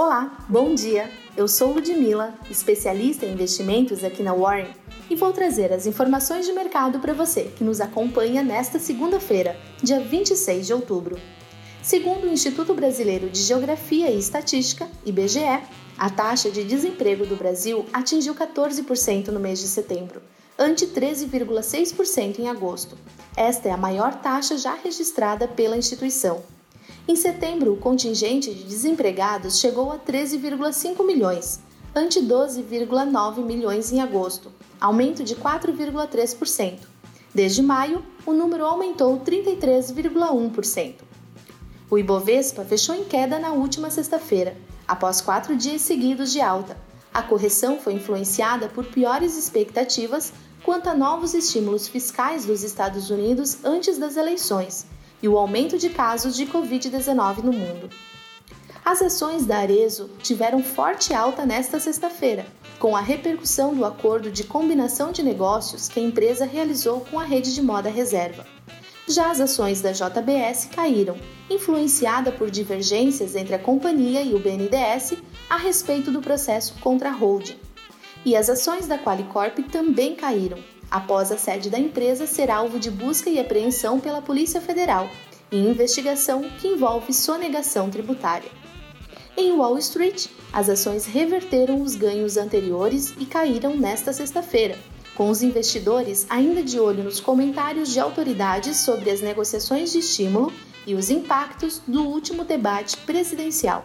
Olá, 0.00 0.46
bom 0.48 0.76
dia! 0.76 1.10
Eu 1.36 1.48
sou 1.48 1.72
Ludmilla, 1.72 2.32
especialista 2.48 3.26
em 3.26 3.32
investimentos 3.32 4.04
aqui 4.04 4.22
na 4.22 4.32
Warren, 4.32 4.68
e 5.10 5.16
vou 5.16 5.32
trazer 5.32 5.72
as 5.72 5.86
informações 5.86 6.46
de 6.46 6.52
mercado 6.52 7.00
para 7.00 7.12
você 7.12 7.50
que 7.56 7.64
nos 7.64 7.80
acompanha 7.80 8.44
nesta 8.44 8.78
segunda-feira, 8.78 9.58
dia 9.82 9.98
26 9.98 10.68
de 10.68 10.72
outubro. 10.72 11.18
Segundo 11.82 12.28
o 12.28 12.32
Instituto 12.32 12.74
Brasileiro 12.74 13.28
de 13.28 13.42
Geografia 13.42 14.08
e 14.08 14.16
Estatística, 14.16 14.88
IBGE, 15.04 15.64
a 15.98 16.08
taxa 16.08 16.48
de 16.48 16.62
desemprego 16.62 17.26
do 17.26 17.34
Brasil 17.34 17.84
atingiu 17.92 18.36
14% 18.36 19.30
no 19.30 19.40
mês 19.40 19.58
de 19.58 19.66
setembro, 19.66 20.22
ante 20.56 20.86
13,6% 20.86 22.38
em 22.38 22.48
agosto. 22.48 22.96
Esta 23.36 23.68
é 23.68 23.72
a 23.72 23.76
maior 23.76 24.14
taxa 24.14 24.56
já 24.56 24.74
registrada 24.74 25.48
pela 25.48 25.76
instituição. 25.76 26.40
Em 27.10 27.16
setembro, 27.16 27.72
o 27.72 27.76
contingente 27.78 28.52
de 28.52 28.64
desempregados 28.64 29.58
chegou 29.58 29.90
a 29.90 29.98
13,5 29.98 31.02
milhões, 31.06 31.58
ante 31.96 32.20
12,9 32.20 33.42
milhões 33.42 33.90
em 33.90 34.02
agosto, 34.02 34.52
aumento 34.78 35.24
de 35.24 35.34
4,3%. 35.34 36.80
Desde 37.34 37.62
maio, 37.62 38.04
o 38.26 38.34
número 38.34 38.66
aumentou 38.66 39.18
33,1%. 39.20 40.96
O 41.90 41.96
Ibovespa 41.96 42.62
fechou 42.62 42.94
em 42.94 43.04
queda 43.04 43.38
na 43.38 43.52
última 43.52 43.88
sexta-feira, 43.88 44.54
após 44.86 45.22
quatro 45.22 45.56
dias 45.56 45.80
seguidos 45.80 46.30
de 46.30 46.42
alta. 46.42 46.76
A 47.14 47.22
correção 47.22 47.78
foi 47.78 47.94
influenciada 47.94 48.68
por 48.68 48.84
piores 48.84 49.34
expectativas 49.38 50.30
quanto 50.62 50.90
a 50.90 50.94
novos 50.94 51.32
estímulos 51.32 51.88
fiscais 51.88 52.44
dos 52.44 52.62
Estados 52.62 53.08
Unidos 53.08 53.64
antes 53.64 53.96
das 53.96 54.18
eleições 54.18 54.84
e 55.22 55.28
o 55.28 55.36
aumento 55.36 55.78
de 55.78 55.90
casos 55.90 56.36
de 56.36 56.46
Covid-19 56.46 57.38
no 57.38 57.52
mundo. 57.52 57.90
As 58.84 59.02
ações 59.02 59.44
da 59.44 59.58
Arezo 59.58 60.08
tiveram 60.22 60.62
forte 60.62 61.12
alta 61.12 61.44
nesta 61.44 61.78
sexta-feira, 61.78 62.46
com 62.78 62.96
a 62.96 63.00
repercussão 63.00 63.74
do 63.74 63.84
acordo 63.84 64.30
de 64.30 64.44
combinação 64.44 65.12
de 65.12 65.22
negócios 65.22 65.88
que 65.88 66.00
a 66.00 66.02
empresa 66.02 66.46
realizou 66.46 67.00
com 67.02 67.18
a 67.18 67.24
rede 67.24 67.54
de 67.54 67.60
moda 67.60 67.90
reserva. 67.90 68.46
Já 69.06 69.30
as 69.30 69.40
ações 69.40 69.80
da 69.80 69.92
JBS 69.92 70.70
caíram, 70.74 71.16
influenciada 71.50 72.30
por 72.30 72.50
divergências 72.50 73.34
entre 73.34 73.54
a 73.54 73.58
companhia 73.58 74.22
e 74.22 74.34
o 74.34 74.38
BNDES 74.38 75.14
a 75.48 75.56
respeito 75.56 76.10
do 76.10 76.20
processo 76.20 76.74
contra 76.80 77.10
a 77.10 77.12
holding. 77.12 77.58
E 78.24 78.36
as 78.36 78.50
ações 78.50 78.86
da 78.86 78.98
Qualicorp 78.98 79.58
também 79.70 80.14
caíram, 80.14 80.58
após 80.90 81.30
a 81.30 81.36
sede 81.36 81.70
da 81.70 81.78
empresa 81.78 82.26
ser 82.26 82.50
alvo 82.50 82.78
de 82.78 82.90
busca 82.90 83.28
e 83.30 83.38
apreensão 83.38 84.00
pela 84.00 84.22
Polícia 84.22 84.60
Federal 84.60 85.08
em 85.50 85.70
investigação 85.70 86.42
que 86.60 86.68
envolve 86.68 87.12
sonegação 87.12 87.90
tributária. 87.90 88.50
Em 89.36 89.52
Wall 89.52 89.78
Street, 89.78 90.26
as 90.52 90.68
ações 90.68 91.06
reverteram 91.06 91.80
os 91.80 91.94
ganhos 91.94 92.36
anteriores 92.36 93.14
e 93.18 93.24
caíram 93.24 93.76
nesta 93.76 94.12
sexta-feira, 94.12 94.76
com 95.14 95.30
os 95.30 95.42
investidores 95.42 96.26
ainda 96.28 96.62
de 96.62 96.78
olho 96.78 97.04
nos 97.04 97.20
comentários 97.20 97.90
de 97.90 98.00
autoridades 98.00 98.78
sobre 98.78 99.10
as 99.10 99.20
negociações 99.20 99.92
de 99.92 100.00
estímulo 100.00 100.52
e 100.86 100.94
os 100.94 101.10
impactos 101.10 101.80
do 101.86 102.02
último 102.02 102.44
debate 102.44 102.96
presidencial. 102.98 103.84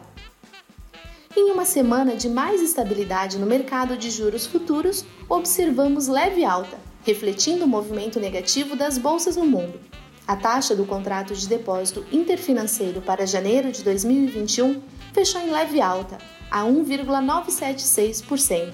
Em 1.36 1.52
uma 1.52 1.66
semana 1.66 2.16
de 2.16 2.30
mais 2.30 2.62
estabilidade 2.62 3.40
no 3.40 3.46
mercado 3.46 3.98
de 3.98 4.12
juros 4.12 4.46
futuros, 4.46 5.04
observamos 5.28 6.08
leve 6.08 6.46
alta, 6.46 6.78
refletindo 7.04 7.66
o 7.66 7.68
movimento 7.68 8.20
negativo 8.20 8.76
das 8.76 8.98
bolsas 8.98 9.36
no 9.36 9.46
mundo. 9.46 9.80
A 10.26 10.36
taxa 10.36 10.76
do 10.76 10.86
contrato 10.86 11.36
de 11.36 11.48
depósito 11.48 12.04
interfinanceiro 12.12 13.00
para 13.02 13.28
janeiro 13.28 13.72
de 13.72 13.84
2021 13.84 14.82
fechou 15.12 15.42
em 15.42 15.52
leve 15.52 15.81
alta, 15.81 16.18
a 16.50 16.64
1,976%. 16.64 18.72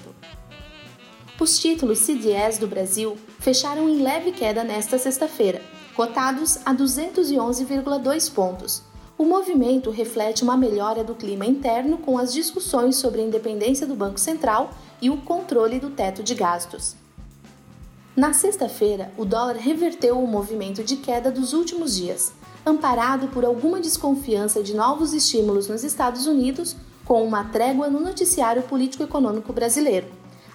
Os 1.40 1.58
títulos 1.58 1.98
CDS 2.00 2.58
do 2.58 2.68
Brasil 2.68 3.16
fecharam 3.38 3.88
em 3.88 4.02
leve 4.02 4.30
queda 4.30 4.62
nesta 4.62 4.98
sexta-feira, 4.98 5.62
cotados 5.96 6.58
a 6.64 6.74
211,2 6.74 8.32
pontos. 8.32 8.82
O 9.18 9.24
movimento 9.24 9.90
reflete 9.90 10.44
uma 10.44 10.56
melhora 10.56 11.02
do 11.02 11.14
clima 11.14 11.46
interno 11.46 11.98
com 11.98 12.16
as 12.16 12.32
discussões 12.32 12.96
sobre 12.96 13.22
a 13.22 13.24
independência 13.24 13.86
do 13.86 13.94
Banco 13.94 14.20
Central 14.20 14.70
e 15.00 15.10
o 15.10 15.16
controle 15.16 15.80
do 15.80 15.90
teto 15.90 16.22
de 16.22 16.34
gastos. 16.34 16.99
Na 18.16 18.32
sexta-feira, 18.32 19.12
o 19.16 19.24
dólar 19.24 19.54
reverteu 19.56 20.18
o 20.18 20.26
movimento 20.26 20.82
de 20.82 20.96
queda 20.96 21.30
dos 21.30 21.52
últimos 21.52 21.94
dias, 21.94 22.32
amparado 22.66 23.28
por 23.28 23.44
alguma 23.44 23.78
desconfiança 23.80 24.64
de 24.64 24.74
novos 24.74 25.12
estímulos 25.12 25.68
nos 25.68 25.84
Estados 25.84 26.26
Unidos, 26.26 26.74
com 27.04 27.24
uma 27.24 27.44
trégua 27.44 27.88
no 27.88 28.00
noticiário 28.00 28.64
político-econômico 28.64 29.52
brasileiro. 29.52 30.08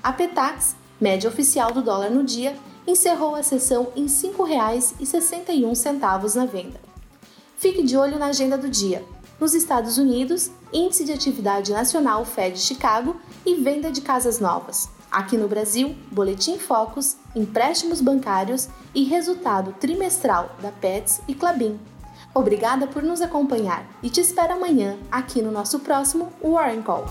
A 0.03 0.11
Petax, 0.11 0.75
média 0.99 1.29
oficial 1.29 1.71
do 1.71 1.81
dólar 1.81 2.11
no 2.11 2.25
dia, 2.25 2.57
encerrou 2.85 3.35
a 3.35 3.43
sessão 3.43 3.87
em 3.95 4.03
R$ 4.03 4.09
5,61 4.09 6.35
na 6.35 6.45
venda. 6.45 6.77
Fique 7.57 7.83
de 7.83 7.95
olho 7.95 8.19
na 8.19 8.25
agenda 8.27 8.57
do 8.57 8.67
dia. 8.69 9.01
Nos 9.39 9.53
Estados 9.53 9.97
Unidos, 9.97 10.51
Índice 10.73 11.05
de 11.05 11.13
Atividade 11.13 11.71
Nacional 11.71 12.25
Fed 12.25 12.59
Chicago 12.59 13.15
e 13.45 13.55
venda 13.55 13.89
de 13.91 14.01
casas 14.01 14.41
novas. 14.41 14.89
Aqui 15.15 15.37
no 15.37 15.47
Brasil, 15.47 15.95
Boletim 16.11 16.59
Focus, 16.59 17.15
empréstimos 17.33 18.01
bancários 18.01 18.67
e 18.93 19.05
resultado 19.05 19.71
trimestral 19.79 20.53
da 20.61 20.73
Pets 20.73 21.21
e 21.25 21.33
Clabin. 21.33 21.79
Obrigada 22.33 22.85
por 22.85 23.01
nos 23.01 23.21
acompanhar 23.21 23.87
e 24.03 24.09
te 24.09 24.19
espero 24.19 24.55
amanhã 24.55 24.97
aqui 25.09 25.41
no 25.41 25.53
nosso 25.53 25.79
próximo 25.79 26.33
Warren 26.43 26.81
Call. 26.81 27.05